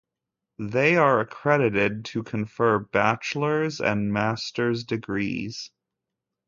They 0.57 0.95
are 0.95 1.19
accredited 1.19 2.05
to 2.05 2.23
confer 2.23 2.79
bachelor's 2.79 3.79
and 3.79 4.11
master's 4.11 4.83
degrees. 4.83 5.69